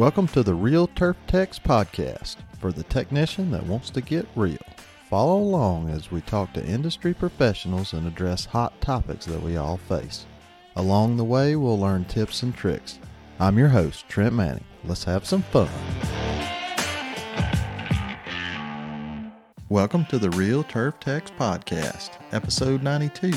[0.00, 4.56] Welcome to the Reel Turf Techs podcast for the technician that wants to get real.
[5.10, 9.76] Follow along as we talk to industry professionals and address hot topics that we all
[9.76, 10.24] face.
[10.76, 12.98] Along the way, we'll learn tips and tricks.
[13.38, 14.64] I'm your host, Trent Manning.
[14.84, 15.68] Let's have some fun.
[19.68, 23.32] Welcome to the Reel Turf Techs podcast, episode 92.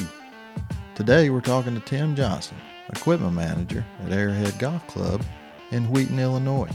[0.95, 2.55] Today we're talking to Tim Johnson,
[2.87, 5.21] equipment manager at Arrowhead Golf Club
[5.73, 6.69] in Wheaton, Illinois.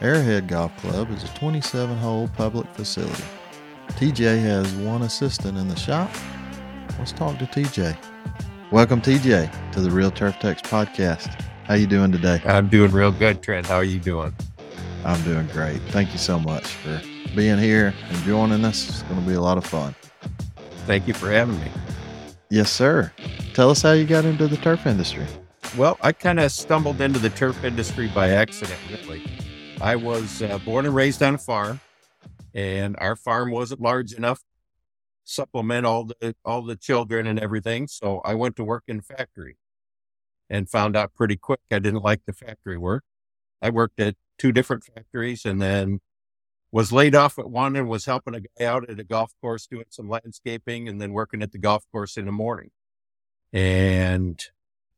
[0.00, 3.22] Arrowhead Golf Club is a 27 hole public facility.
[3.90, 6.10] TJ has one assistant in the shop.
[6.98, 7.96] Let's talk to TJ.
[8.72, 11.40] Welcome TJ to the Reel Turf Techs podcast.
[11.64, 12.42] How you doing today?
[12.44, 13.66] I'm doing real good, Trent.
[13.66, 14.34] How are you doing?
[15.04, 15.80] I'm doing great.
[15.90, 17.00] Thank you so much for
[17.36, 18.88] being here and joining us.
[18.88, 19.94] It's going to be a lot of fun.
[20.86, 21.70] Thank you for having me.
[22.50, 23.12] Yes, sir.
[23.54, 25.26] Tell us how you got into the turf industry.
[25.76, 29.22] Well, I kind of stumbled into the turf industry by accident, really.
[29.80, 31.80] I was uh, born and raised on a farm,
[32.52, 34.44] and our farm wasn't large enough to
[35.24, 37.88] supplement all the all the children and everything.
[37.88, 39.56] So I went to work in a factory,
[40.50, 43.04] and found out pretty quick I didn't like the factory work.
[43.62, 46.00] I worked at two different factories, and then
[46.70, 49.66] was laid off at one and was helping a guy out at a golf course
[49.66, 52.72] doing some landscaping, and then working at the golf course in the morning.
[53.54, 54.44] And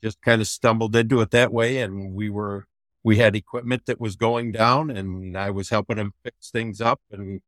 [0.05, 1.79] just kind of stumbled into it that way.
[1.79, 2.67] And we were,
[3.03, 7.01] we had equipment that was going down and I was helping him fix things up
[7.11, 7.41] and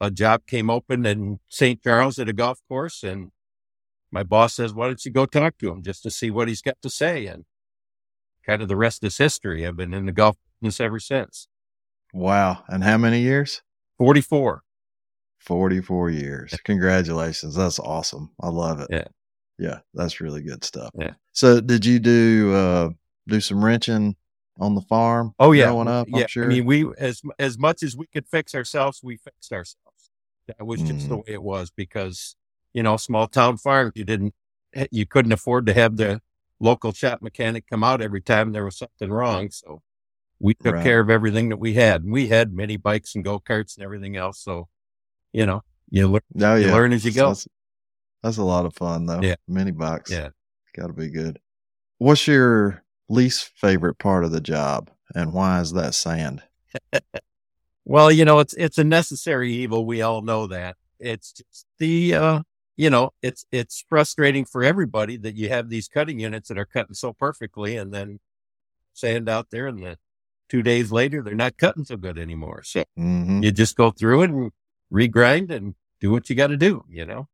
[0.00, 1.82] a job came open in St.
[1.82, 3.02] Charles at a golf course.
[3.02, 3.32] And
[4.12, 6.62] my boss says, why don't you go talk to him just to see what he's
[6.62, 7.26] got to say?
[7.26, 7.46] And
[8.46, 9.66] kind of the rest is history.
[9.66, 11.48] I've been in the golf business ever since.
[12.12, 12.62] Wow.
[12.68, 13.62] And how many years?
[13.98, 14.62] 44.
[15.38, 16.54] 44 years.
[16.64, 17.56] Congratulations.
[17.56, 18.30] That's awesome.
[18.40, 18.88] I love it.
[18.90, 19.08] Yeah.
[19.58, 20.90] Yeah, that's really good stuff.
[20.98, 21.14] Yeah.
[21.32, 22.90] So did you do uh
[23.28, 24.16] do some wrenching
[24.58, 25.34] on the farm?
[25.38, 26.08] Oh yeah, growing up.
[26.10, 26.22] yeah.
[26.22, 26.44] I'm sure.
[26.44, 30.10] I mean, we as as much as we could fix ourselves, we fixed ourselves.
[30.46, 31.26] That was just the Mhm.
[31.26, 32.36] way it was because
[32.72, 34.34] you know, small town farm, you didn't,
[34.90, 36.20] you couldn't afford to have the
[36.58, 39.48] local shop mechanic come out every time there was something wrong.
[39.52, 39.80] So
[40.40, 40.82] we took Right.
[40.82, 42.02] care of everything that we had.
[42.02, 44.40] And we had many bikes and go karts and everything else.
[44.40, 44.66] So
[45.32, 47.28] you know, you learn, oh, you learn as you go.
[47.28, 47.46] That's,
[48.24, 49.20] that's a lot of fun though.
[49.20, 49.36] Yeah.
[49.46, 50.10] Mini box.
[50.10, 50.30] Yeah.
[50.74, 51.38] Got to be good.
[51.98, 56.42] What's your least favorite part of the job, and why is that sand?
[57.86, 59.84] Well, you know, it's it's a necessary evil.
[59.84, 60.76] We all know that.
[60.98, 62.42] It's just the uh
[62.76, 66.64] you know, it's it's frustrating for everybody that you have these cutting units that are
[66.64, 68.20] cutting so perfectly and then
[68.94, 69.98] sand out there and the
[70.48, 72.62] two days later they're not cutting so good anymore.
[72.64, 74.52] So hmm you just go through it and
[74.90, 77.28] regrind and do what you gotta do, you know?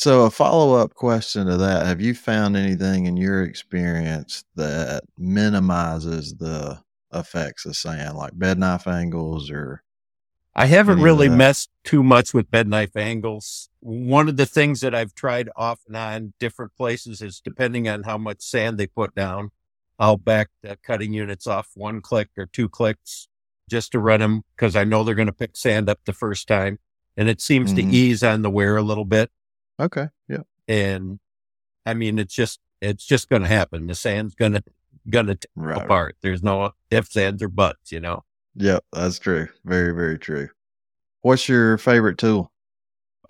[0.00, 5.02] So a follow up question to that: Have you found anything in your experience that
[5.18, 6.80] minimizes the
[7.12, 9.82] effects of sand, like bed knife angles or?
[10.54, 13.68] I haven't really messed too much with bed knife angles.
[13.80, 18.04] One of the things that I've tried off and on different places is depending on
[18.04, 19.50] how much sand they put down,
[19.98, 23.28] I'll back the cutting units off one click or two clicks
[23.68, 26.48] just to run them because I know they're going to pick sand up the first
[26.48, 26.78] time.
[27.18, 27.76] And it seems Mhm.
[27.76, 29.30] to ease on the wear a little bit.
[29.80, 31.18] Okay, yeah, And
[31.86, 33.86] I mean, it's just, it's just going to happen.
[33.86, 34.62] The sand's going to,
[35.08, 35.82] going to right.
[35.82, 36.16] apart.
[36.20, 38.24] There's no ifs, ands, or buts, you know?
[38.56, 39.48] Yep, that's true.
[39.64, 40.48] Very, very true.
[41.22, 42.52] What's your favorite tool?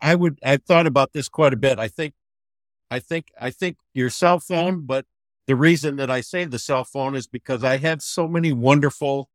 [0.00, 1.78] I would I've thought about this quite a bit.
[1.78, 2.15] I think
[2.91, 5.06] I think I think your cell phone, but
[5.47, 9.28] the reason that I say the cell phone is because I have so many wonderful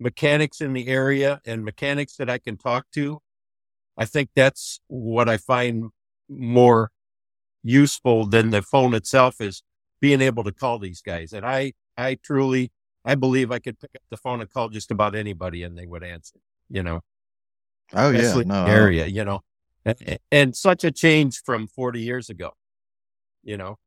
[0.00, 3.20] mechanics in the area and mechanics that I can talk to.
[3.96, 5.90] I think that's what I find
[6.28, 6.90] more
[7.62, 9.62] useful than the phone itself is
[10.00, 11.32] being able to call these guys.
[11.32, 12.70] And I I truly
[13.04, 15.86] I believe I could pick up the phone and call just about anybody and they
[15.86, 16.38] would answer,
[16.68, 17.00] you know
[17.92, 19.42] Oh yeah, no, area, you know,
[19.84, 22.52] and, and such a change from 40 years ago.
[23.44, 23.78] You know,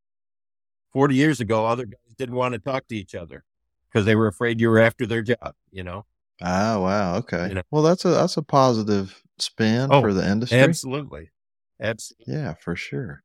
[0.93, 3.43] 40 years ago, other guys didn't want to talk to each other
[3.91, 6.05] because they were afraid you were after their job, you know?
[6.41, 7.15] Ah, wow.
[7.17, 7.49] Okay.
[7.49, 7.61] You know.
[7.71, 10.59] Well, that's a that's a positive spin Oh, for the industry.
[10.59, 11.31] Absolutely.
[11.81, 12.33] Absolutely.
[12.33, 13.23] Yeah, for sure.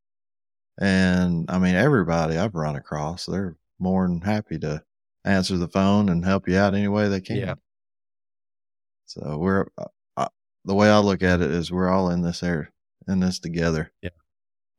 [0.80, 4.82] And I mean, everybody I've run across, they're more than happy to
[5.24, 7.36] answer the phone and help you out any way they can.
[7.36, 7.54] Yeah.
[9.06, 9.66] So we're
[10.16, 10.28] uh,
[10.64, 12.72] the way I look at it is we're all in this air
[13.06, 13.92] in this together.
[14.02, 14.10] Yeah.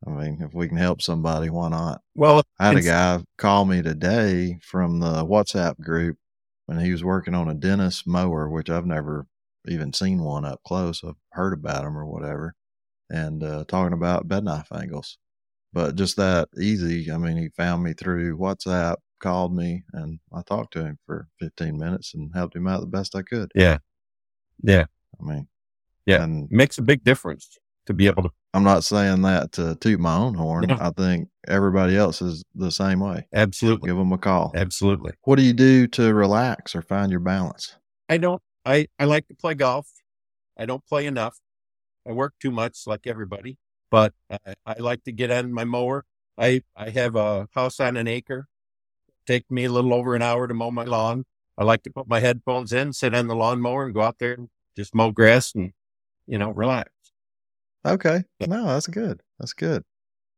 [0.06, 2.02] I mean, if we can help somebody, why not?
[2.14, 6.18] Well, I had a guy call me today from the WhatsApp group
[6.66, 9.26] when he was working on a Dennis mower, which I've never
[9.66, 11.02] even seen one up close.
[11.02, 12.54] I've heard about them or whatever,
[13.10, 15.18] and uh, talking about bed knife angles.
[15.72, 17.10] But just that easy.
[17.10, 21.28] I mean, he found me through WhatsApp, called me and I talked to him for
[21.40, 23.50] 15 minutes and helped him out the best I could.
[23.54, 23.78] Yeah.
[24.62, 24.84] Yeah.
[25.20, 25.48] I mean,
[26.04, 26.22] Yeah.
[26.22, 28.30] and makes a big difference to be able to.
[28.52, 30.66] I'm not saying that to toot my own horn.
[30.68, 30.76] No.
[30.80, 33.26] I think everybody else is the same way.
[33.34, 33.88] Absolutely.
[33.88, 34.52] Give them a call.
[34.54, 35.12] Absolutely.
[35.22, 37.76] What do you do to relax or find your balance?
[38.08, 39.90] I don't, I, I like to play golf.
[40.58, 41.38] I don't play enough.
[42.08, 43.58] I work too much like everybody,
[43.90, 46.04] but I, I like to get on my mower.
[46.38, 48.48] I, I have a house on an acre.
[49.26, 51.24] Take me a little over an hour to mow my lawn.
[51.58, 54.34] I like to put my headphones in, sit on the lawnmower and go out there
[54.34, 55.72] and just mow grass and,
[56.26, 56.90] you know, relax.
[57.84, 58.24] Okay.
[58.46, 59.22] No, that's good.
[59.38, 59.82] That's good.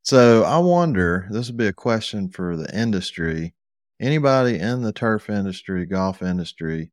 [0.02, 3.54] So I wonder, this would be a question for the industry.
[4.00, 6.92] Anybody in the turf industry, golf industry,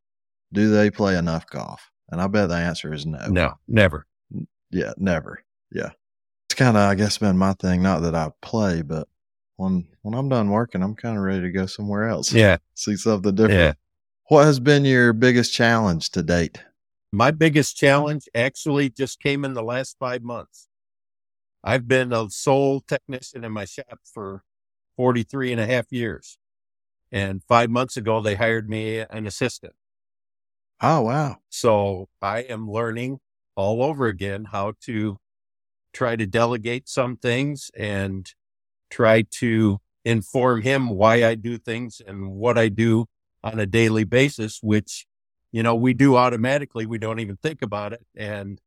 [0.51, 1.91] do they play enough golf?
[2.09, 3.27] And I bet the answer is no.
[3.27, 4.07] No, never.
[4.75, 5.41] Yeah, never.
[5.71, 5.91] Yeah.
[6.49, 7.81] It's kind of, I guess, been my thing.
[7.81, 9.07] Not that I play, but
[9.55, 12.33] when when I'm done working, I'm kind of ready to go somewhere else.
[12.33, 12.57] Yeah.
[12.75, 13.57] See something different.
[13.57, 13.73] Yeah.
[14.27, 16.61] What has been your biggest challenge to date?
[17.13, 20.67] My biggest challenge actually just came in the last five months.
[21.63, 24.43] I've been a sole technician in my shop for
[24.97, 26.37] 43 and a half years.
[27.13, 29.73] And five months ago, they hired me an assistant.
[30.81, 31.37] Oh, wow.
[31.49, 33.19] So I am learning
[33.55, 35.17] all over again how to
[35.93, 38.33] try to delegate some things and
[38.89, 43.05] try to inform him why I do things and what I do
[43.43, 45.05] on a daily basis, which,
[45.51, 46.85] you know, we do automatically.
[46.85, 48.05] We don't even think about it.
[48.15, 48.59] And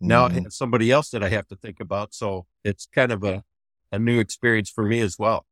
[0.00, 0.44] now I Mhm.
[0.44, 2.14] have somebody else that I have to think about.
[2.14, 3.44] So it's kind of a,
[3.92, 5.46] a new experience for me as well.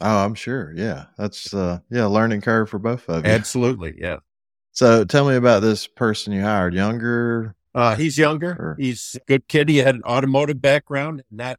[0.00, 0.72] Oh, I'm sure.
[0.76, 1.06] Yeah.
[1.16, 3.32] That's, uh, yeah, learning curve for both of you.
[3.32, 3.94] Absolutely.
[3.98, 4.18] Yeah.
[4.72, 6.74] So tell me about this person you hired.
[6.74, 7.54] Younger?
[7.74, 8.54] Uh, he's younger.
[8.56, 8.76] Sure.
[8.78, 9.68] He's a good kid.
[9.68, 11.58] He had an automotive background, and not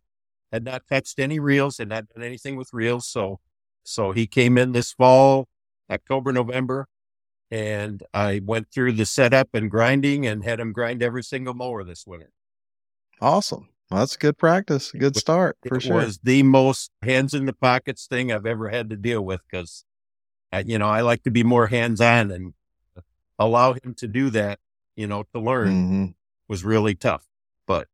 [0.52, 3.08] had not touched any reels, and not done anything with reels.
[3.08, 3.40] So,
[3.84, 5.48] so he came in this fall,
[5.90, 6.88] October, November,
[7.52, 11.84] and I went through the setup and grinding and had him grind every single mower
[11.84, 12.32] this winter.
[13.22, 13.70] Awesome.
[13.90, 14.92] Well, that's good practice.
[14.92, 16.02] Good start for sure.
[16.02, 19.42] it was the most hands in the pockets thing I've ever had to deal with
[19.50, 19.86] because,
[20.66, 22.54] you know, I like to be more hands on and
[23.38, 24.60] allow him to do that,
[24.96, 26.06] you know, to learn hmm
[26.48, 27.26] was really tough,
[27.66, 27.88] but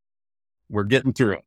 [0.69, 1.45] we're getting through it.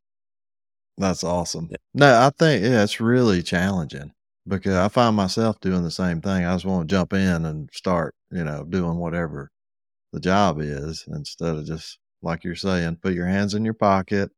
[0.97, 1.69] That's awesome.
[1.71, 1.77] Yeah.
[1.93, 4.13] No, I think, yeah, it's really challenging
[4.47, 6.45] because I find myself doing the same thing.
[6.45, 9.51] I just want to jump in and start, you know, doing whatever
[10.13, 14.31] the job is instead of just, like you're saying, put your hands in your pocket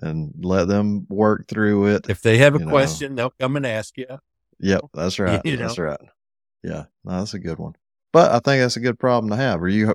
[0.00, 2.08] and let them work through it.
[2.08, 2.70] If they have a You know.
[2.70, 4.06] question, they'll come and ask you.
[4.60, 5.44] Yep, that's right.
[5.44, 5.84] You That's know.
[5.84, 6.00] right.
[6.62, 7.74] Yeah, no, that's a good one.
[8.12, 9.62] But I think that's a good problem to have.
[9.62, 9.94] Are you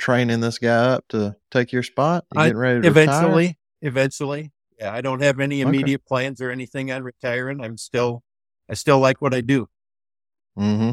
[0.00, 2.24] training this guy up to take your spot?
[2.34, 3.04] You getting ready to retire?
[3.06, 4.52] Eventually, eventually.
[4.78, 5.68] Yeah, I don't have any Okay.
[5.68, 7.60] immediate plans or anything on retiring.
[7.60, 8.22] I'm still,
[8.68, 9.68] I still like what I do.
[10.58, 10.92] Mm-hmm.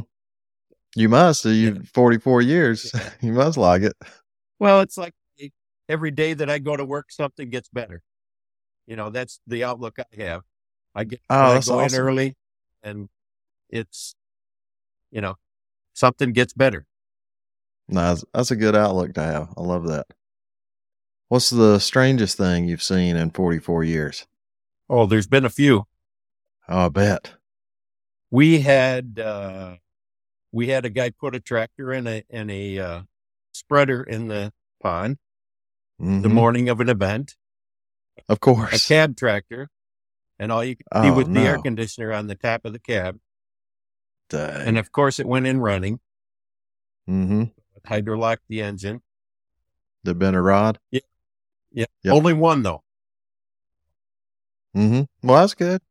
[0.95, 1.45] You must.
[1.45, 1.79] You Yeah.
[1.93, 2.91] 44 years.
[3.21, 3.93] you must like it.
[4.59, 5.13] Well, it's like
[5.87, 8.03] every day that I go to work, something gets better.
[8.87, 10.41] You know, that's the outlook I have.
[10.93, 11.79] I get, Oh, I go awesome.
[11.81, 12.35] in early
[12.83, 13.07] and
[13.69, 14.15] it's,
[15.11, 15.35] you know,
[15.93, 16.85] something gets better.
[17.89, 19.49] No, that's, that's a good outlook to have.
[19.57, 20.07] I love that.
[21.29, 24.25] What's the strangest thing you've seen in 44 years?
[24.89, 25.85] Oh, there's been a few.
[26.69, 27.33] Oh, I bet.
[28.31, 29.75] we had uh
[30.51, 33.01] we had a guy put a tractor in a in a uh,
[33.53, 34.51] spreader in the
[34.81, 35.17] pond
[35.99, 36.31] the Mhm.
[36.33, 37.35] morning of an event
[38.29, 39.69] Of course, a cab tractor
[40.37, 42.79] and all you could see Oh, was the air conditioner on the top of the
[42.79, 43.19] cab
[44.29, 44.67] Dang.
[44.67, 45.99] and of course it went in running
[47.09, 47.43] mm-hmm.
[47.85, 49.01] Hydrolocked the engine
[50.03, 50.79] There been a rod?
[50.91, 51.01] yeah
[51.71, 51.87] Yep.
[52.07, 52.83] only one though
[54.75, 55.27] Mm-hmm.
[55.27, 55.81] Well, that's good.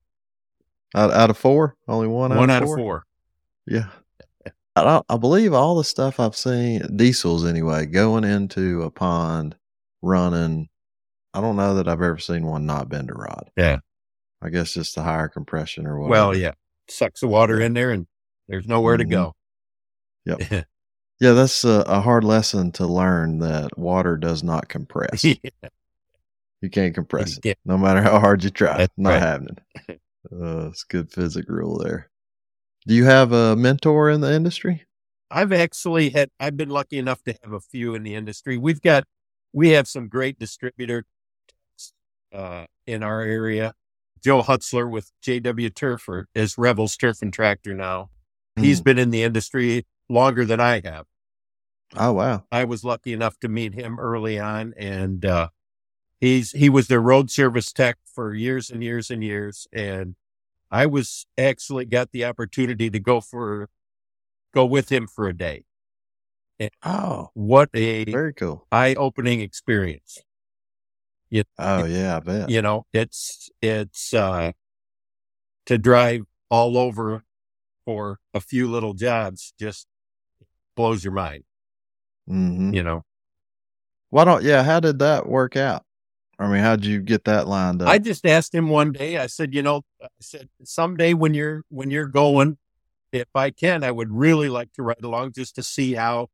[0.94, 1.76] Out, out of four?
[1.88, 2.74] Only one out one of out four?
[2.74, 3.04] of four
[3.66, 3.86] Yeah.
[4.76, 9.56] I, I believe all the stuff I've seen, diesels anyway, going into a pond,
[10.02, 10.68] running.
[11.32, 13.50] I don't know that I've ever seen one not bend a rod.
[13.56, 13.78] Yeah.
[14.42, 16.10] I guess just the higher compression or whatever.
[16.10, 16.52] well yeah
[16.88, 18.06] sucks the water in there and
[18.48, 18.98] there's nowhere Mhm.
[18.98, 19.34] to go
[20.26, 20.66] Yep.
[21.20, 25.24] Yeah, that's a, a hard lesson to learn that water does not compress.
[25.24, 27.54] you can't compress it, Yeah.
[27.64, 28.76] no matter how hard you try.
[28.78, 29.22] That's not right.
[29.22, 29.56] happening.
[30.32, 32.10] Uh, it's good physics rule there.
[32.84, 34.84] Do you have a mentor in the industry?
[35.30, 38.58] I've actually had, I've been lucky enough to have a few in the industry.
[38.58, 39.04] We've got,
[39.52, 41.04] we have some great distributor
[42.34, 43.72] uh, in our area.
[44.20, 48.10] Joe Hutzler with JW Turfer is Rebels Turf and Tractor now.
[48.56, 48.84] He's Mm.
[48.84, 51.06] been in the industry longer than I have.
[51.96, 52.44] Oh wow.
[52.50, 55.48] I was lucky enough to meet him early on and, uh,
[56.20, 59.66] he's, he was their road service tech for years and years and years.
[59.72, 60.16] And
[60.70, 63.68] I was actually got the opportunity to go for,
[64.52, 65.64] go with him for a day.
[66.58, 68.66] And Oh, What a very cool.
[68.72, 70.18] eye opening experience.
[71.30, 72.48] It, Oh yeah, I bet.
[72.48, 74.52] You know, it's, it's, uh,
[75.66, 77.24] to drive all over
[77.84, 79.86] for a few little jobs just
[80.76, 81.42] blows your mind,
[82.28, 83.02] hmm you know.
[84.10, 84.44] Why don't?
[84.44, 85.82] Yeah, how did that work out?
[86.38, 87.88] I mean, how'd you get that lined up?
[87.88, 89.16] I just asked him one day.
[89.16, 92.58] I said, you know, I said someday when you're when you're going,
[93.12, 96.28] if I can, I would really like to ride along just to see how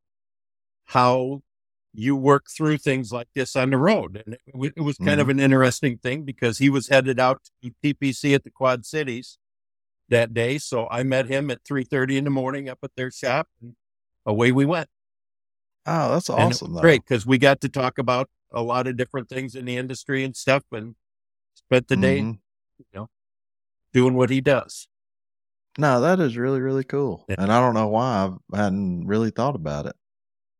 [0.87, 1.42] how
[1.94, 4.22] you work through things like this on the road.
[4.25, 7.72] And it, it was kind of an interesting thing because he was headed out to
[7.84, 9.38] TPC at the Quad Cities
[10.08, 10.58] that day.
[10.58, 13.75] So I met him at three thirty in the morning up at their shop, and
[14.26, 14.88] away we went.
[15.87, 16.75] oh, that's And it was awesome.
[16.81, 20.23] great because we got to talk about a lot of different things in the industry
[20.25, 20.95] and stuff, and
[21.55, 22.38] spent the day Mhm.
[23.93, 24.88] doing what he does.
[25.79, 27.25] No, that is really, really cool.
[27.29, 27.37] Yeah.
[27.38, 29.97] And I don't know why I hadn't really thought about it.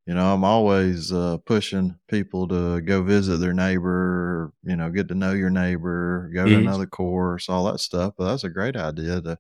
[0.07, 5.09] You know, I'm always uh, pushing people to go visit their neighbor, you know, get
[5.09, 6.61] to know your neighbor, go to Mhm.
[6.63, 8.15] another course, all that stuff.
[8.19, 9.39] But that's a great idea to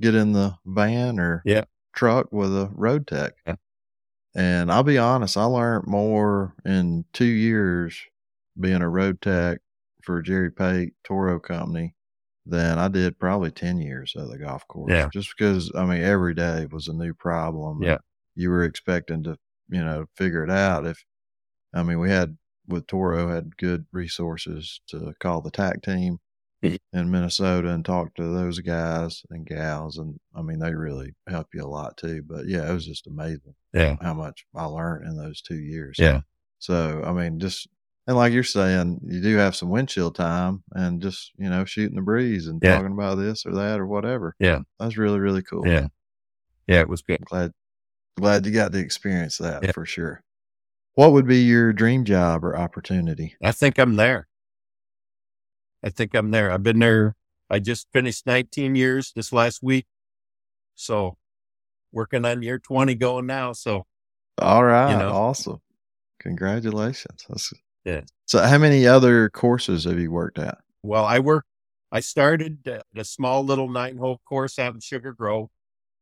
[0.00, 1.64] get in the van or Yeah.
[1.92, 3.34] Truck with a road tech.
[3.46, 3.56] Yeah.
[4.34, 8.00] And I'll be honest, I learned more in two years
[8.58, 9.60] being a road tech
[10.02, 11.94] for Jerry Pate Toro Company
[12.46, 14.90] than I did probably 10 years at the golf course.
[14.90, 15.08] Yeah.
[15.12, 17.82] Just because, I mean, every day was a new problem.
[17.82, 17.98] Yeah.
[18.34, 19.36] You were expecting to,
[19.68, 20.86] you know, figure it out.
[20.86, 21.04] If,
[21.74, 26.18] I mean, we had with Toro had good resources to call the TAC team.
[26.62, 29.98] In Minnesota and talk to those guys and gals.
[29.98, 32.22] And I mean, they really help you a lot too.
[32.26, 33.96] But yeah, it was just amazing Yeah.
[34.00, 35.96] how much I learned in those two years.
[35.98, 36.20] Yeah.
[36.58, 37.68] So, I mean, just,
[38.06, 41.96] and like you're saying, you do have some windshield time and just, you know, shooting
[41.96, 42.76] the breeze and Yeah.
[42.76, 44.36] talking about this or that or whatever.
[44.38, 44.60] Yeah.
[44.78, 45.66] That's really, really cool.
[45.66, 45.88] Yeah.
[46.68, 46.80] Yeah.
[46.80, 47.18] It was good.
[47.20, 47.52] I'm glad,
[48.16, 49.72] glad you got to experience that Yeah.
[49.72, 50.22] for sure.
[50.94, 53.34] What would be your dream job or opportunity?
[53.42, 54.28] I think I'm there.
[55.82, 56.50] I think I'm there.
[56.50, 57.16] I've been there.
[57.50, 59.86] I just finished 19 years this last week.
[60.74, 61.16] So
[61.92, 63.52] working on year 20 going now.
[63.52, 63.86] So
[64.38, 64.96] All right.
[64.96, 65.10] know.
[65.12, 65.60] Awesome.
[66.20, 67.24] Congratulations.
[67.28, 67.52] That's,
[67.84, 68.02] Yeah.
[68.26, 70.58] So, how many other courses have you worked at?
[70.82, 71.44] Well, I work.
[71.90, 75.48] I started uh, at a small little nine hole course out in Sugar Grove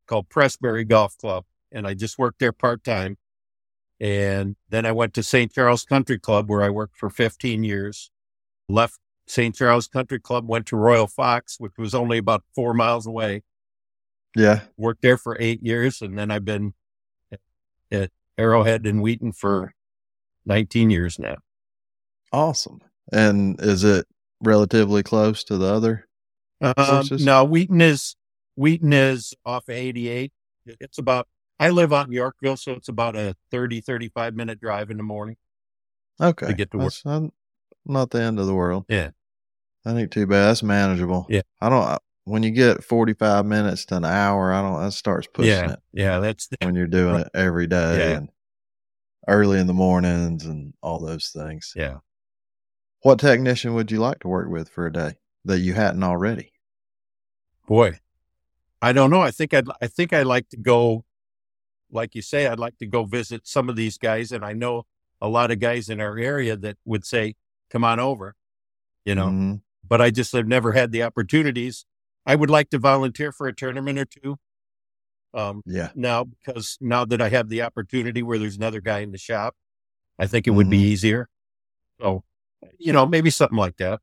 [0.06, 3.16] called Prestbury Golf Club, and I just worked there part time.
[3.98, 5.52] And then I went to St.
[5.52, 8.10] Charles Country Club where I worked for 15 years.
[8.68, 8.98] Left
[9.30, 9.54] St.
[9.54, 13.42] Charles Country Club, went to Royal Fox, which was only about four miles away.
[14.36, 14.62] Yeah.
[14.76, 16.74] Worked there for eight years, and then I've been
[17.30, 17.40] at,
[17.92, 19.72] at Arrowhead and Wheaton for
[20.46, 21.36] 19 years now.
[22.32, 22.80] Awesome.
[23.12, 24.06] And is it
[24.40, 26.08] relatively close to the other?
[26.60, 28.16] Um, no, Wheaton is
[28.56, 30.32] Wheaton is off of 88.
[30.66, 31.28] It's about
[31.60, 35.02] I live out in Yorkville, so it's about a 30, 35 minute drive in the
[35.02, 35.36] morning.
[36.20, 36.48] Okay.
[36.48, 36.86] To get to work.
[36.86, 37.22] That's not,
[37.86, 38.84] not the end of the world.
[38.88, 39.10] Yeah.
[39.84, 40.46] That ain't too bad.
[40.46, 41.26] That's manageable.
[41.28, 41.42] Yeah.
[41.60, 45.50] I don't, when you get 45 minutes to an hour, I don't, that starts pushing
[45.52, 47.26] yeah, it yeah, that's the, when you're doing Right.
[47.26, 48.16] it every day Yeah.
[48.18, 48.28] and
[49.26, 51.72] early in the mornings and all those things.
[51.76, 51.98] yeah.
[53.02, 55.14] What technician would you like to work with for a day
[55.46, 56.52] that you hadn't already?
[57.66, 57.98] Boy,
[58.82, 59.22] I don't know.
[59.22, 61.04] I think I'd I think I'd like to go,
[61.90, 64.84] like you say, I'd like to go visit some of these guys, and I know
[65.20, 67.36] a lot of guys in our area that would say,
[67.70, 68.34] "Come on over,"
[69.06, 69.28] you know.
[69.28, 69.60] Mhm.
[69.90, 71.84] But I just have never had the opportunities.
[72.24, 74.38] I would like to volunteer for a tournament or two.
[75.34, 75.90] Um, Yeah.
[75.94, 79.54] now because now that I have the opportunity where there's another guy in the shop,
[80.18, 80.86] I think it would be Mm-hmm.
[80.86, 81.28] easier.
[82.00, 82.24] So,
[82.78, 84.00] you know, maybe something like that.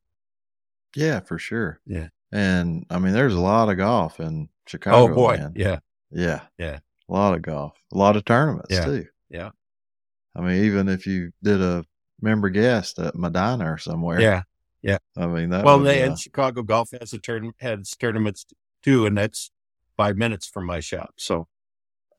[0.96, 1.79] Yeah, for sure.
[1.86, 2.10] Yeah.
[2.32, 5.12] And I mean, there's a lot of golf in Chicago.
[5.12, 5.53] oh boy, man.
[5.56, 5.79] yeah,
[6.12, 6.41] Yeah.
[6.58, 6.79] Yeah.
[7.10, 8.86] A lot of golf, a lot of tournaments Yeah.
[8.86, 9.06] too.
[9.29, 9.50] Yeah.
[10.36, 11.86] I mean, even if you did a
[12.22, 14.44] member guest at Medinah or somewhere, yeah.
[15.17, 18.46] I mean, that well, they uh, and Chicago Golf has a turn has tournaments
[18.84, 19.51] too, and that's
[19.96, 21.15] five minutes from my shop.
[21.17, 21.48] So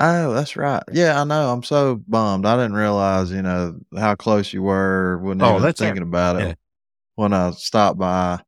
[0.00, 0.83] oh, that's right.
[0.93, 1.53] Yeah, I know.
[1.53, 2.45] I'm so bummed.
[2.47, 5.19] I didn't realize, you know, how close you were.
[5.23, 6.55] Wasn't Oh, that's thinking about it Yeah.
[7.15, 8.41] when I stopped by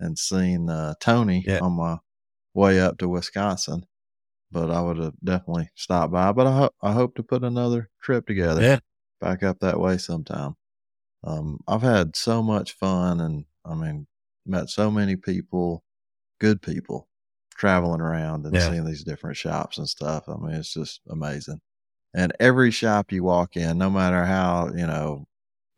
[0.00, 1.60] and seen uh, Tony Yeah.
[1.60, 1.98] on my
[2.52, 3.86] way up to Wisconsin.
[4.50, 6.30] But I would have definitely stopped by.
[6.32, 8.62] But I hope I hope to put another trip together.
[8.62, 8.78] yeah,
[9.20, 10.54] back up that way sometime.
[11.24, 14.06] Um, I've had so much fun and I mean,
[14.46, 15.84] met so many people,
[16.40, 17.08] good people
[17.56, 18.68] traveling around and Yeah.
[18.70, 20.28] seeing these different shops and stuff.
[20.28, 21.60] I mean, it's just amazing.
[22.12, 25.26] And every shop you walk in, no matter how, you know,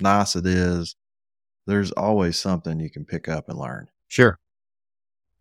[0.00, 0.96] nice it is,
[1.66, 3.88] there's always something you can pick up and learn.
[4.08, 4.38] sure,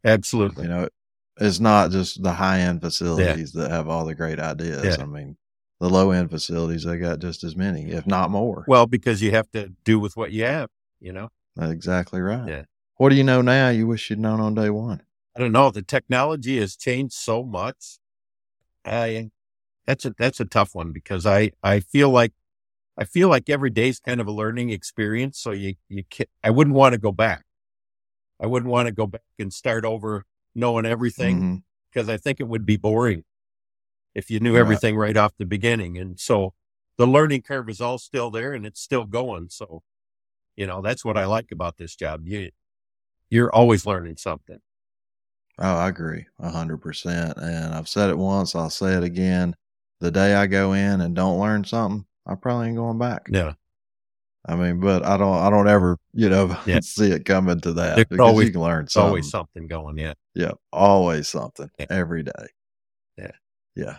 [0.04, 0.64] absolutely.
[0.64, 0.90] You know,
[1.38, 4.98] it's not just the high end facilities that have all the great ideas.
[4.98, 5.04] Yeah.
[5.04, 5.38] I mean,
[5.80, 8.66] the low end facilities they got just as many, if not more.
[8.68, 11.30] Well, because you have to do with what you have, you know.
[11.56, 12.48] That's exactly right.
[12.48, 12.64] Yeah.
[12.98, 13.70] What do you know now?
[13.70, 15.02] You wish you'd known on day one.
[15.36, 15.70] I don't know.
[15.70, 18.00] The technology has changed so much.
[18.86, 19.32] I
[19.86, 22.34] that's a that's a tough one because I I feel like
[22.98, 25.40] I feel like every day's kind of a learning experience.
[25.40, 27.46] So you you can I wouldn't want to go back.
[28.40, 31.56] I wouldn't want to go back and start over knowing everything mm-hmm.
[31.92, 33.24] because I think it would be boring
[34.14, 34.62] if you knew Right.
[34.62, 35.98] everything right off the beginning.
[35.98, 36.54] And so
[36.98, 39.50] the learning curve is all still there and it's still going.
[39.50, 39.84] So,
[40.56, 42.22] you know, that's what I like about this job.
[42.26, 42.50] You
[43.30, 44.60] you're always learning something.
[45.58, 47.38] Oh, I agree a hundred percent.
[47.38, 49.56] And I've said it once, I'll say it again.
[50.02, 53.28] The day I go in and don't learn something, I probably ain't going back.
[53.32, 53.54] Yeah.
[54.48, 56.80] I mean, but I don't, I don't ever, you know, Yeah.
[56.84, 59.08] see it coming to that There's because always- you can learn something.
[59.08, 59.98] always something going.
[59.98, 60.14] Yeah.
[60.36, 61.88] Yeah, always something Yeah.
[61.90, 62.48] every day.
[63.18, 63.32] Yeah.
[63.76, 63.98] Yeah.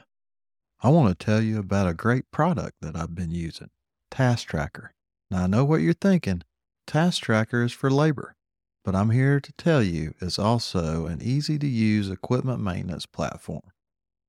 [0.82, 3.70] I want to tell you about a great product that I've been using
[4.10, 4.92] Task Tracker.
[5.30, 6.42] Now, I know what you're thinking
[6.86, 8.36] Task Tracker is for labor,
[8.84, 13.72] but I'm here to tell you it's also an easy to use equipment maintenance platform.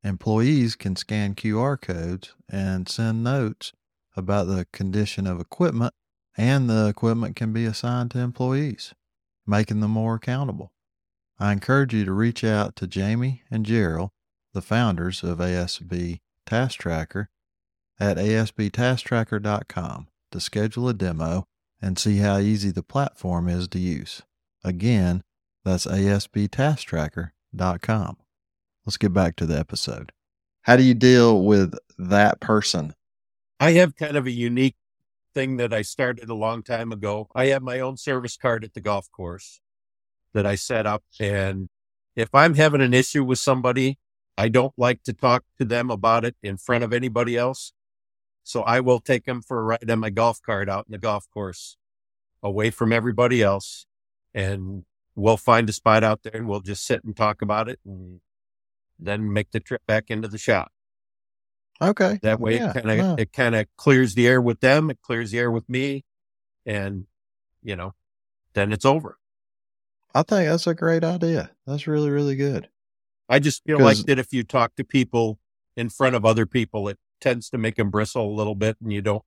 [0.04, 3.74] Employees can scan QR codes and send notes
[4.16, 5.94] about the condition of equipment,
[6.36, 8.96] and the equipment can be assigned to employees,
[9.46, 10.72] making them more accountable.
[11.40, 14.10] I encourage you to reach out to Jamie and Gerald,
[14.54, 17.30] the founders of ASB Task Tracker,
[18.00, 21.48] at asbtasktracker.com to schedule a demo
[21.82, 24.22] and see how easy the platform is to use.
[24.64, 25.24] Again,
[25.64, 28.18] that's asbtasktracker.com.
[28.86, 30.12] Let's get back to the episode.
[30.62, 32.94] How do you deal with that person?
[33.60, 34.76] I have kind of a unique
[35.34, 37.28] thing that I started a long time ago.
[37.36, 39.60] I have my own service card at the golf course
[40.34, 41.04] that I set up.
[41.20, 41.70] And
[42.16, 43.98] if I'm having an issue with somebody,
[44.38, 47.74] I don't like to talk to them about it in front of anybody else.
[48.48, 50.98] So I will take them for a ride on my golf cart out in the
[50.98, 51.76] golf course
[52.42, 53.86] away from everybody else.
[54.34, 57.80] And we'll find a spot out there and we'll just sit and talk about it
[57.86, 58.22] and
[58.98, 60.72] then make the trip back into the shop.
[61.82, 62.20] Okay.
[62.24, 63.16] That way Yeah, it kind of no.
[63.20, 66.06] it kind of clears the air with them, it clears the air with me,
[66.66, 67.06] and
[67.62, 67.96] you know,
[68.54, 69.18] then it's over.
[70.16, 71.52] I think that's a great idea.
[71.66, 72.70] That's really, really good.
[73.28, 75.38] I just feel like that if you talk to people
[75.76, 78.92] in front of other people, it tends to make them bristle a little bit, and
[78.92, 79.24] you don't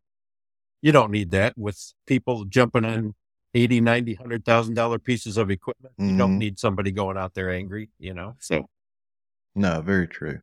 [0.82, 3.14] you don't need that with people jumping on
[3.54, 5.94] eighty, ninety, hundred thousand dollar pieces of equipment.
[5.98, 6.18] You Mhm.
[6.18, 8.36] don't need somebody going out there angry, you know.
[8.40, 8.68] So
[9.54, 10.40] No, very true.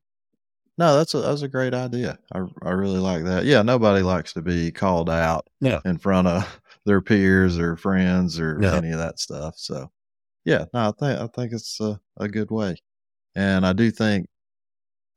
[0.77, 2.19] No, that's a that's a great idea.
[2.33, 3.45] I I really like that.
[3.45, 5.79] Yeah, nobody likes to be called out Yeah.
[5.86, 8.75] in front of their peers or friends or No.
[8.75, 9.55] any of that stuff.
[9.57, 9.91] So,
[10.45, 12.75] yeah, no, I think I think it's a, a good way,
[13.36, 14.27] and I do think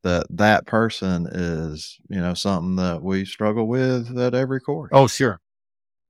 [0.02, 4.90] that that person is you know something that we struggle with at every course.
[4.92, 5.40] oh sure,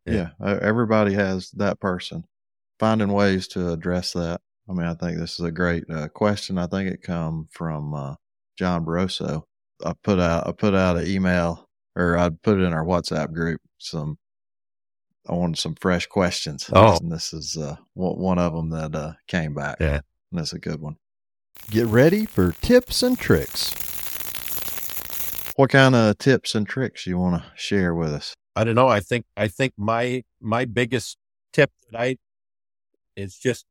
[0.07, 2.24] yeah, e- everybody has that person.
[2.79, 4.40] Finding ways to address that.
[4.68, 6.57] I mean, I think this is a great uh, question.
[6.57, 8.14] I think it come from uh,
[8.57, 9.42] John Barroso.
[9.85, 13.33] I put out I put out an email or I put it in our WhatsApp
[13.33, 13.61] group.
[13.79, 14.16] Some
[15.29, 16.70] I wanted some fresh questions.
[16.72, 16.96] Oh.
[16.96, 19.76] and this is uh, one one of them that uh, came back.
[19.81, 20.00] Yeah.
[20.31, 20.96] and that's a good one.
[21.71, 23.73] Get ready for tips and tricks.
[25.57, 28.35] What kind of tips and tricks you want to share with us?
[28.57, 28.89] I don't know.
[28.89, 31.17] I think I think my my biggest
[31.53, 32.17] tip that I
[33.17, 33.65] is just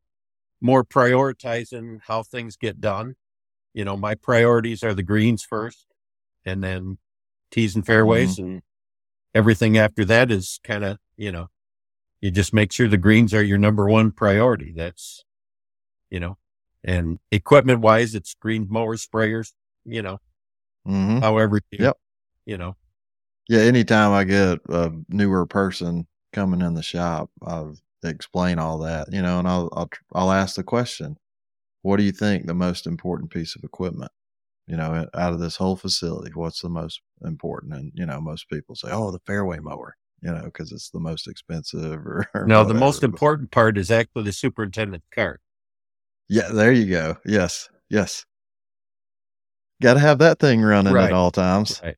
[0.62, 3.16] more prioritizing how things get done.
[3.74, 5.86] You know, my priorities are the greens first,
[6.46, 6.98] and then
[7.52, 8.44] tees and fairways, mm-hmm.
[8.46, 8.62] and
[9.36, 11.50] everything after that is kind of you know,
[12.22, 14.74] you just make sure the greens are your number one priority.
[14.76, 15.24] That's
[16.10, 16.38] you know,
[16.84, 19.54] and equipment wise, it's green mowers, sprayers.
[19.86, 20.20] You know,
[20.88, 21.20] Mm-hmm.
[21.20, 21.98] however, you, Yep.
[22.46, 22.76] you know,
[23.48, 29.12] Yeah, anytime I get a newer person coming in the shop, I'll explain all that,
[29.12, 31.18] you know, and I'll I'll I'll ask the question,
[31.84, 34.12] "What do you think the most important piece of equipment,
[34.68, 36.32] you know, out of this whole facility?
[36.34, 40.32] What's the most important?" And you know, most people say, "Oh, the fairway mower," you
[40.32, 42.06] know, because it's the most expensive.
[42.06, 45.42] Or, or no, the most important part is actually the superintendent's cart.
[46.30, 47.18] Yeah, there you go.
[47.26, 48.26] Yes, yes.
[49.82, 51.06] Got to have that thing running Right.
[51.06, 51.80] at all times.
[51.84, 51.96] Right.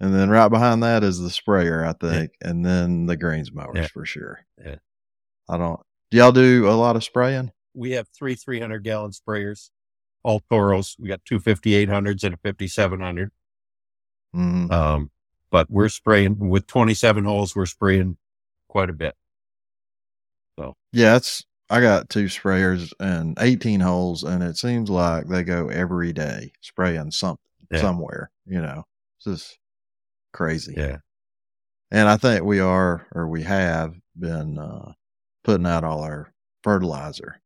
[0.00, 3.76] And then right behind that is the sprayer, I think, and then the greens mowers
[3.76, 3.86] Yeah.
[3.88, 4.40] for sure.
[4.58, 4.76] Yeah.
[5.48, 5.80] I don't.
[6.10, 7.52] Do y'all do a lot of spraying?
[7.74, 9.70] we have three 300 gallon sprayers,
[10.22, 10.94] all Toros.
[10.98, 13.30] We got two 5800s and a 5700.
[14.36, 15.10] Mm, Um,
[15.50, 17.56] but we're spraying with 27 holes.
[17.56, 18.18] We're spraying
[18.68, 19.14] quite a bit.
[20.58, 21.44] So, yeah, it's.
[21.72, 26.52] I got two sprayers and 18 holes, and it seems like they go every day
[26.60, 27.38] spraying something
[27.70, 27.80] Yeah.
[27.80, 28.30] somewhere.
[28.44, 28.84] You know,
[29.16, 29.58] it's just
[30.34, 30.74] crazy.
[30.76, 30.98] Yeah.
[31.90, 34.92] And I think we are, or we have been uh,
[35.44, 37.40] putting out all our fertilizer,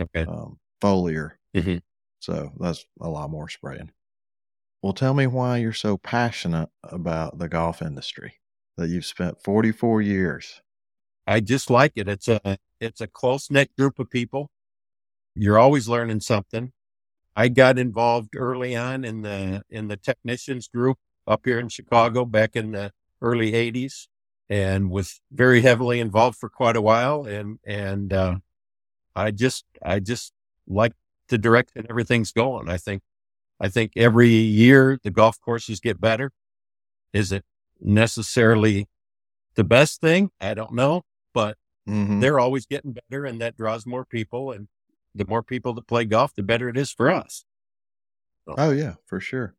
[0.00, 0.24] Okay.
[0.24, 1.32] um, foliar.
[1.54, 1.82] Mhm.
[2.18, 3.92] So that's a lot more spraying.
[4.82, 8.34] Well, tell me why you're so passionate about the golf industry
[8.76, 10.62] that you've spent 44 years.
[11.28, 12.08] I just like it.
[12.08, 14.50] It's a it's a close knit group of people.
[15.34, 16.72] You're always learning something.
[17.36, 22.24] I got involved early on in the in the technicians group up here in Chicago
[22.24, 24.08] back in the early '80s,
[24.48, 27.26] and was very heavily involved for quite a while.
[27.26, 28.36] And and uh,
[29.14, 30.32] I just I just
[30.66, 30.94] like
[31.28, 32.70] the direction everything's going.
[32.70, 33.02] I think
[33.60, 36.32] I think every year the golf courses get better.
[37.12, 37.44] Is it
[37.82, 38.88] necessarily
[39.56, 40.30] the best thing?
[40.40, 41.56] I don't know, but
[41.88, 42.20] Mm-hmm.
[42.20, 44.68] they're always getting better and that draws more people and
[45.14, 47.44] the more people that play golf the better it is for us
[48.56, 49.54] Oh yeah, for sure.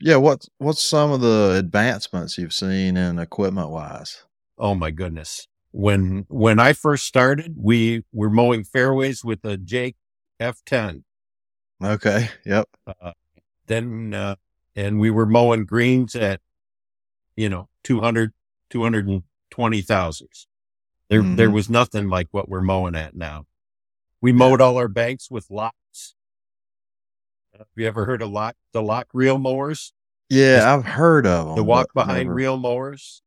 [0.00, 4.24] Yeah, what's what's some of the advancements you've seen in equipment wise?
[4.58, 9.96] oh my goodness when when i first started we were mowing fairways with a jake
[10.40, 11.02] f10
[11.82, 12.28] Okay.
[12.44, 12.68] Yep.
[13.66, 14.34] then uh,
[14.76, 16.40] and we were mowing greens at
[17.36, 18.32] you know 200
[18.70, 20.28] 220,000
[21.10, 21.52] there there Mhm.
[21.52, 23.44] was nothing like what we're mowing at now
[24.22, 26.14] we mowed all our banks with Lockes
[27.56, 29.92] have you ever heard of Locke the Locke reel mowers
[30.30, 31.56] Yeah, I've heard of them.
[31.56, 33.22] the walk behind reel mowers.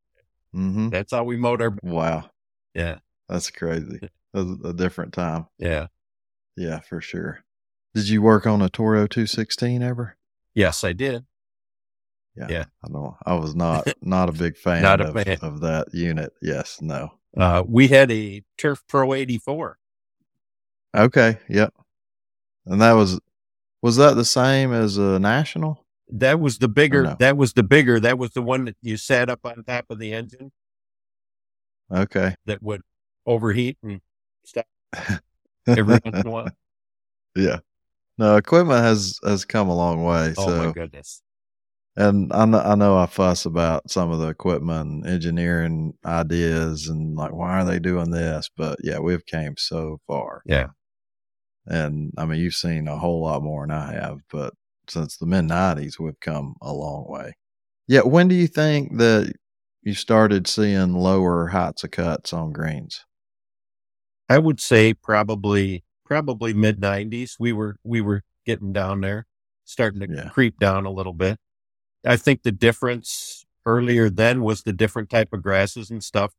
[0.56, 0.90] Mm-hmm.
[0.90, 1.76] That's how we mowed our.
[1.84, 2.30] Wow,
[2.74, 4.00] Yeah, that's crazy.
[4.34, 5.48] That's a different time.
[5.58, 5.88] yeah,
[6.56, 7.44] Yeah, for sure.
[7.94, 10.16] Did you work on a Toro 216 ever?
[10.56, 11.26] yes, I did.
[12.36, 12.48] Yeah.
[12.50, 12.66] yeah.
[12.84, 13.16] I don't.
[13.26, 15.38] I was not not a big fan, Not a of, fan.
[15.42, 16.32] of that unit.
[16.42, 16.82] Yes.
[16.82, 17.14] No.
[17.36, 19.78] Uh, we had a Turf Pro 84.
[20.96, 21.38] Okay.
[21.50, 21.74] Yep.
[22.66, 23.20] And that was
[23.82, 25.86] was that the same as a national?
[26.10, 27.04] That was the bigger.
[27.04, 27.16] no?
[27.20, 28.00] That was the bigger.
[28.00, 30.52] That was the one that you sat up on top of the engine
[31.92, 32.36] Okay.
[32.46, 32.82] that would
[33.26, 34.00] overheat and
[34.46, 34.66] stop
[35.68, 36.50] every once in a while.
[37.36, 37.60] yeah.
[38.20, 40.34] No, equipment has has come a long way.
[40.38, 41.22] Oh so my goodness!
[41.96, 46.88] And I know, I know I fuss about some of the equipment and engineering ideas
[46.88, 48.50] and like, why are they doing this?
[48.58, 50.42] But yeah, we've came so far.
[50.46, 50.68] Yeah.
[51.68, 54.54] And I mean, you've seen a whole lot more than I have, but
[54.90, 57.34] since the mid 90s, we've come a long way.
[57.88, 58.02] Yeah.
[58.02, 59.32] When do you think that
[59.84, 63.06] you started seeing lower heights of cuts on greens?
[64.30, 67.36] I would say probably probably mid 90s.
[67.40, 69.26] We were we were getting down there,
[69.64, 70.30] starting to Yeah.
[70.30, 71.38] creep down a little bit.
[72.06, 76.34] I think the difference earlier then was the different type of grasses and stuff.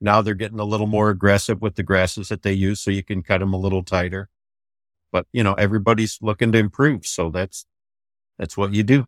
[0.00, 3.02] Now they're getting a little more aggressive with the grasses that they use, so you
[3.02, 4.28] can cut them a little tighter.
[5.12, 7.64] But you know, everybody's looking to improve, so that's
[8.38, 9.06] that's what you do.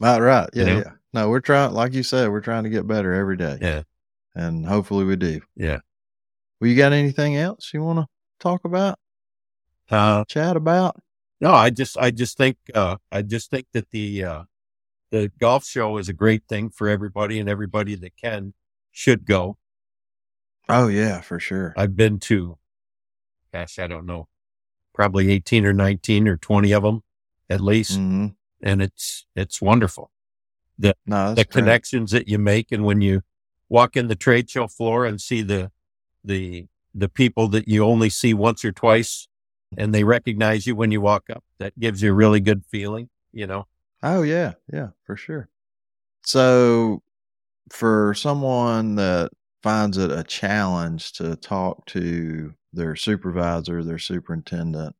[0.00, 0.18] Right.
[0.20, 0.48] Right.
[0.54, 0.64] Yeah.
[0.64, 0.76] know?
[0.78, 0.92] Yeah.
[1.12, 3.58] No, we're trying, like you said, we're trying to get better every day.
[3.60, 3.82] Yeah,
[4.36, 5.40] And hopefully we do.
[5.56, 5.80] yeah.
[6.60, 8.06] Well, you got anything else you want to
[8.38, 8.96] talk about,
[9.90, 10.96] Uh, chat about?
[11.40, 14.42] no, I just I just think uh, I just think that the uh,
[15.10, 18.54] the golf show is a great thing for everybody, and everybody that can
[18.90, 19.58] should go.
[20.68, 21.74] Oh yeah, for sure.
[21.76, 22.58] I've been to,
[23.52, 24.28] gosh, I don't know,
[24.94, 27.02] probably 18 or 19 or 20 of them
[27.48, 27.98] at least.
[27.98, 28.28] hmm
[28.62, 30.10] And it's, it's wonderful.
[31.06, 31.50] No, the great.
[31.50, 32.72] connections that you make.
[32.72, 33.22] And when you
[33.68, 35.70] walk in the trade show floor and see the,
[36.24, 39.28] the, the people that you only see once or twice
[39.76, 43.10] and they recognize you when you walk up, that gives you a really good feeling,
[43.32, 43.66] you know?
[44.02, 45.48] Oh yeah, yeah, for sure.
[46.24, 47.02] So,
[47.70, 49.32] for someone that
[49.62, 54.96] finds it a challenge to talk to their supervisor, their superintendent,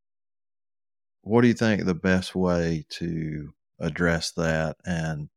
[1.23, 5.29] what do you think the best way to address that and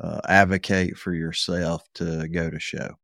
[0.00, 2.96] uh, advocate for yourself to go to show?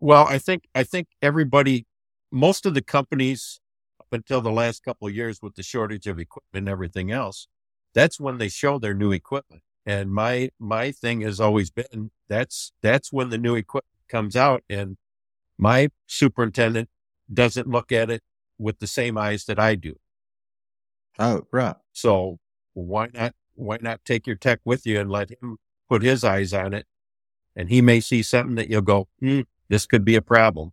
[0.00, 1.86] Well, I think I think everybody,
[2.30, 3.60] most of the companies
[4.00, 7.48] up until the last couple of years with the shortage of equipment and everything else,
[7.96, 9.62] that's when they show their new equipment.
[9.86, 14.62] And my my thing has always been that's that's when the new equipment comes out,
[14.68, 14.98] and
[15.56, 16.90] my superintendent
[17.32, 18.22] doesn't look at it
[18.58, 19.96] with the same eyes that I do.
[21.18, 21.76] Oh, right.
[21.92, 22.38] So
[22.74, 25.56] why not why not take your tech with you and let him
[25.88, 26.86] put his eyes on it,
[27.54, 30.72] and he may see something that you'll go, hmm, this could be a problem.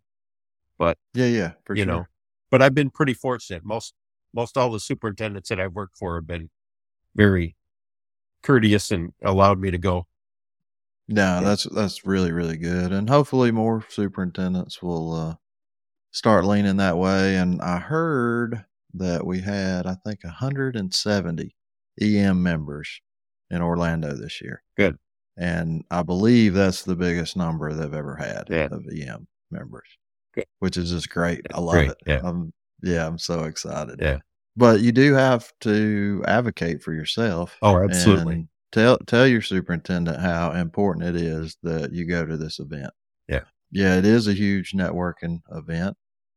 [0.76, 1.86] But yeah, yeah, you sure.
[1.86, 2.06] know.
[2.50, 3.64] But I've been pretty fortunate.
[3.64, 3.94] Most
[4.34, 6.50] most all the superintendents that I've worked for have been
[7.16, 7.56] very
[8.42, 10.06] courteous and allowed me to go.
[11.08, 11.40] No, Yeah.
[11.40, 15.34] that's that's really really good, and hopefully more superintendents will uh,
[16.12, 17.36] start leaning that way.
[17.36, 21.54] And I heard that we had, I think, 170
[22.00, 23.00] EM members
[23.50, 24.62] in Orlando this year.
[24.76, 24.96] Good.
[25.36, 28.68] And I believe that's the biggest number they've ever had Yeah.
[28.70, 29.88] of EM members,
[30.32, 30.46] Good.
[30.60, 31.40] which is just great.
[31.52, 31.96] I love Great, it.
[32.06, 32.20] yeah.
[32.22, 33.98] I'm, yeah, I'm so excited.
[34.00, 34.18] Yeah.
[34.56, 37.56] But you do have to advocate for yourself.
[37.62, 38.48] Oh, absolutely.
[38.72, 42.90] tell tell your superintendent how important it is that you go to this event.
[43.28, 43.42] Yeah.
[43.72, 45.96] Yeah, it is a huge networking event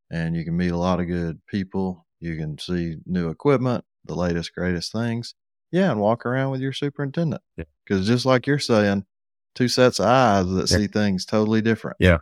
[0.09, 2.05] and you can meet a lot of good people.
[2.19, 5.35] You can see new equipment, the latest greatest things.
[5.71, 7.41] Yeah, and walk around with your superintendent.
[7.57, 7.65] Yeah.
[7.87, 9.05] Cuz just like you're saying,
[9.53, 10.77] two sets of eyes that Yeah.
[10.77, 11.97] see things totally different.
[11.99, 12.19] Yeah.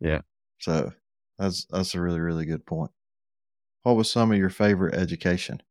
[0.00, 0.22] Yeah.
[0.60, 0.92] So,
[1.38, 2.90] that's that's a really really good point.
[3.84, 5.62] What was some of your favorite education?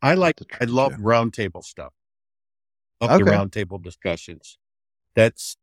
[0.00, 1.92] I like, the I love roundtable stuff.
[3.00, 3.32] Love the Okay.
[3.36, 4.56] roundtable discussions.
[5.14, 5.56] That's,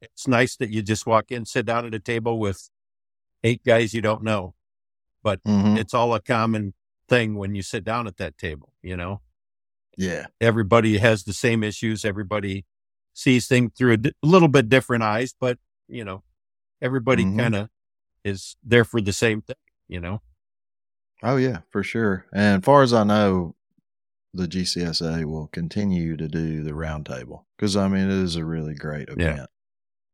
[0.00, 2.70] it's nice that you just walk in, sit down at a table with
[3.44, 4.54] eight guys you don't know.
[5.24, 5.78] Mhm.
[5.78, 6.72] It's all a common
[7.06, 9.20] thing when you sit down at that table, you know?
[9.98, 10.28] Yeah.
[10.40, 12.04] Everybody has the same issues.
[12.04, 12.64] Everybody
[13.12, 16.22] sees things through a di- little bit different eyes, but, you know,
[16.80, 17.38] everybody Mhm.
[17.38, 17.70] kind of
[18.24, 19.56] is there for the same thing,
[19.88, 20.22] you know?
[21.22, 22.26] Oh yeah, for sure.
[22.32, 23.54] And far as I know,
[24.32, 28.74] the GCSA will continue to do the roundtable because I mean it is a really
[28.74, 29.48] great event.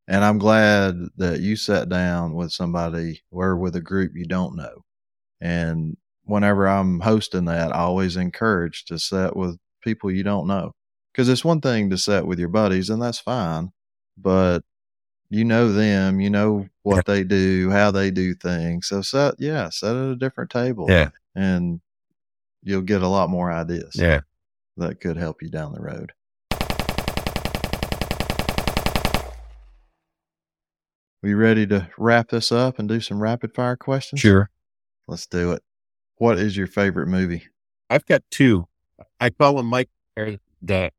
[0.09, 4.57] And I'm glad that you sat down with somebody or with a group you don't
[4.57, 4.85] know.
[5.41, 10.73] And whenever I'm hosting that, I always encourage to set with people you don't know
[11.13, 13.71] because it's one thing to set with your buddies and that's fine,
[14.17, 14.61] but
[15.31, 18.87] you know them, you know what they do, how they do things.
[18.87, 21.11] So set, yeah, set at a different table Yeah.
[21.35, 21.81] and
[22.63, 24.21] you'll get a lot more ideas Yeah.
[24.77, 26.13] that could help you down the road.
[31.23, 34.21] We ready to wrap this up and do some rapid fire questions?
[34.21, 34.51] Sure.
[35.09, 35.63] Let's do it.
[36.19, 37.49] What is your favorite movie?
[37.91, 38.69] I've got two.
[39.21, 40.93] I call them Mike or the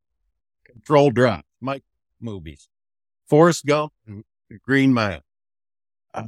[0.65, 1.83] control drop Mike
[2.19, 2.67] movies.
[3.27, 4.23] Forrest Gump and
[4.63, 5.21] Green Mile.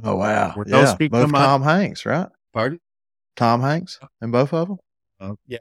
[0.04, 0.54] Oh wow.
[0.56, 2.28] Those yeah, people both Tom Hanks, right?
[2.52, 2.80] Pardon?
[3.36, 4.78] Tom Hanks and both of them?
[5.18, 5.58] Uh, yeah.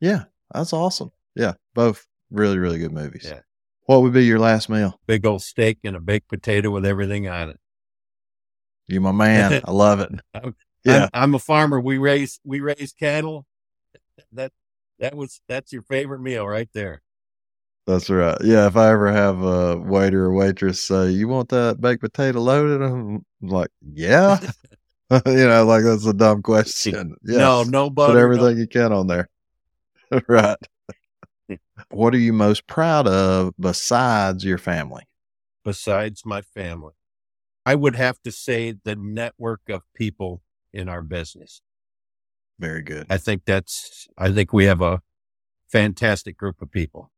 [0.00, 1.10] Yeah, that's awesome.
[1.34, 3.26] Yeah, both really really good movies.
[3.28, 3.40] Yeah.
[3.86, 4.98] What would be your last meal?
[5.06, 7.60] Big old steak and a baked potato with everything on it.
[8.88, 9.60] You my man.
[9.64, 10.10] I love it.
[10.34, 11.08] I'm- Yeah.
[11.12, 11.80] I'm, I'm a farmer.
[11.80, 13.46] We raise we raise cattle.
[14.32, 14.52] That
[14.98, 17.02] that was that's your favorite meal right there.
[17.86, 18.36] That's right.
[18.42, 22.40] Yeah, if I ever have a waiter or waitress say, "You want that baked potato
[22.40, 24.38] loaded?" I'm like, "Yeah."
[25.26, 27.14] you know, like that's a dumb question.
[27.22, 27.38] Yes.
[27.38, 28.14] No, no butter.
[28.14, 29.28] put no- everything you can on there.
[30.28, 30.56] right.
[31.90, 35.04] what are you most proud of besides your family?
[35.66, 36.94] besides my family.
[37.66, 41.60] I would have to say the network of people in our business.
[42.60, 43.06] Very good.
[43.10, 45.02] I think that's, I think we have a
[45.68, 47.10] fantastic group of people.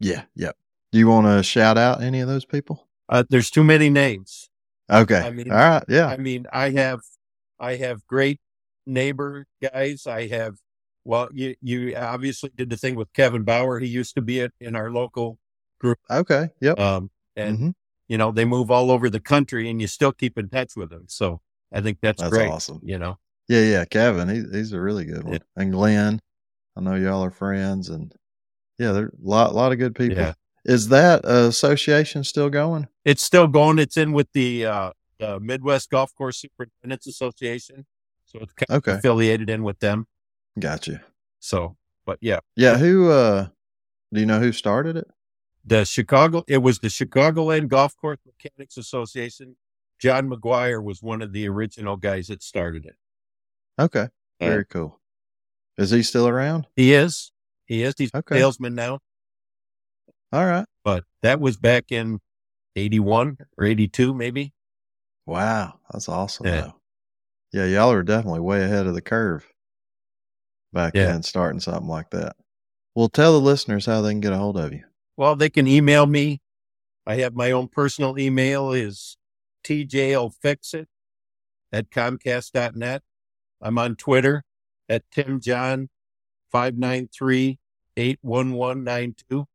[0.00, 0.22] Yeah.
[0.36, 0.56] Yep.
[0.92, 2.86] Do you want to shout out any of those people?
[3.08, 4.48] Uh, there's too many names.
[4.90, 5.20] Okay.
[5.20, 5.84] I mean- All right.
[5.88, 6.06] Yeah.
[6.06, 7.00] I mean, I have,
[7.60, 8.40] I have great
[8.86, 10.06] neighbor guys.
[10.06, 10.56] I have,
[11.04, 13.78] well, you, you obviously did the thing with Kevin Bauer.
[13.80, 15.38] He used to be in- in our local,
[15.80, 15.98] group.
[16.10, 16.48] Okay.
[16.60, 16.78] Yep.
[16.80, 17.74] um, and Mhm.
[18.08, 20.90] you know, they move all over the country and you still keep in touch with
[20.90, 21.04] them.
[21.08, 21.40] So
[21.72, 22.50] I think that's, That's great.
[22.50, 22.80] awesome.
[22.82, 23.60] You know, Yeah.
[23.62, 23.84] Yeah.
[23.84, 25.34] Kevin, he, he's a really good one.
[25.34, 25.38] Yeah.
[25.56, 26.20] And Glenn,
[26.76, 28.12] I know y'all are friends, and
[28.78, 30.16] yeah, there's a lot, lot of good people.
[30.18, 30.34] Yeah.
[30.64, 32.88] Is that uh, association still going?
[33.04, 33.78] It's still going.
[33.78, 37.86] It's in with the uh, uh, Midwest Golf Course Superintendents Association,
[38.26, 38.92] so it's kind of Okay.
[38.98, 40.06] affiliated in with them.
[40.58, 41.02] Gotcha.
[41.40, 42.76] So, but yeah, Yeah.
[42.78, 43.10] Who?
[43.10, 43.48] uh
[44.12, 45.06] Do you know who started it?
[45.64, 46.44] the Chicago.
[46.48, 49.56] It was the Chicagoland Golf Course Mechanics Association.
[49.98, 52.96] John McGuire was one of the original guys that started it.
[53.78, 54.08] Okay.
[54.40, 54.98] Very cool.
[55.76, 56.66] Is he still around?
[56.76, 57.32] He is.
[57.68, 57.94] He is.
[57.96, 58.36] He's Okay.
[58.36, 58.98] a salesman now,
[60.32, 60.66] All right.
[60.84, 62.20] but that was back in
[62.74, 64.52] '81 or '82, maybe.
[65.26, 65.78] Wow.
[65.92, 66.46] That's awesome.
[66.46, 66.60] Yeah.
[66.62, 66.80] Though.
[67.52, 67.64] Yeah.
[67.66, 69.46] Y'all are definitely way ahead of the curve
[70.72, 71.06] back Yeah.
[71.06, 72.34] then, starting something like that.
[72.94, 74.84] Well, tell the listeners how they can get a hold of you.
[75.16, 76.40] Well, they can email me.
[77.06, 79.16] I have my own personal email is
[79.64, 80.86] tjlfixit
[81.72, 83.02] at comcast.net.
[83.60, 84.44] I'm on Twitter
[84.88, 85.04] at
[86.52, 89.46] timjohn593-81192.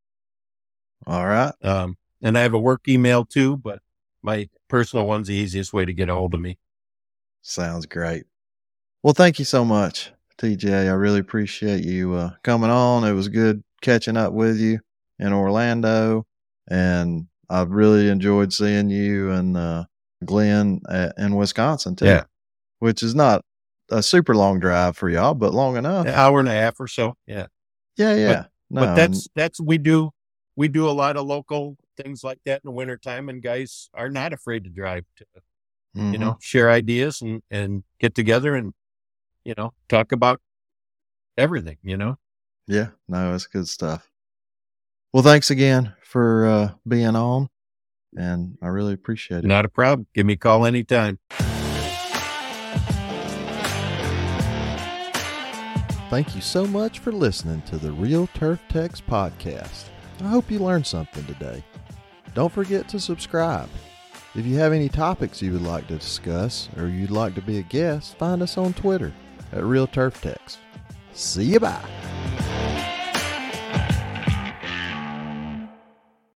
[1.05, 1.53] All right.
[1.61, 3.79] Um, and I have a work email too, but
[4.21, 6.57] my personal one's the easiest way to get a hold of me.
[7.41, 8.23] Sounds great.
[9.01, 10.87] Well, thank you so much, TJ.
[10.87, 13.03] I really appreciate you uh, coming on.
[13.03, 14.79] It was good catching up with you
[15.19, 16.25] in Orlando,
[16.69, 19.83] and I really enjoyed seeing you and uh,
[20.23, 22.05] Glenn at, in Wisconsin too.
[22.05, 22.23] Yeah.
[22.79, 23.43] which is not
[23.97, 26.05] a super long drive for y'all, but long enough.
[26.05, 27.15] An hour and a half or so.
[27.27, 27.47] Yeah.
[27.95, 28.45] Yeah, yeah.
[28.69, 30.11] No, but that's that's we do
[30.55, 34.09] we do a lot of local things like that in the wintertime and guys are
[34.09, 35.25] not afraid to drive to
[35.95, 36.13] mm-hmm.
[36.13, 38.73] you know, share ideas and and get together and
[39.43, 40.41] you know, talk about
[41.37, 42.17] everything, you know.
[42.67, 44.09] Yeah, no, it's good stuff.
[45.11, 47.49] Well, thanks again for uh, being on,
[48.15, 49.45] and I really appreciate it.
[49.45, 50.07] Not a problem.
[50.13, 51.19] Give me a call anytime.
[56.13, 59.85] Thank you so much for listening to the Reel Turf Techs podcast.
[60.21, 61.63] I hope you learned something today.
[62.35, 63.67] Don't forget to subscribe.
[64.35, 67.57] If you have any topics you would like to discuss or you'd like to be
[67.57, 69.11] a guest, find us on Twitter
[69.51, 70.59] at Reel Turf Techs.
[71.13, 72.72] See you bye.